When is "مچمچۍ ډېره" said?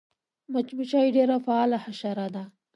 0.51-1.37